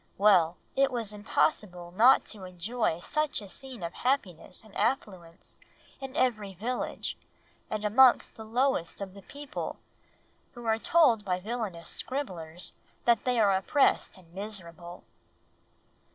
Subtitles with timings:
[0.17, 0.57] Well!
[0.75, 5.59] It was impossible not to enjoy such a scene of happiness and affluence
[5.99, 7.19] in every village,
[7.69, 9.77] and amongst the lowest of the people;
[10.55, 12.73] who are told by villainous scribblers
[13.05, 15.03] that they are oppressed and miserable."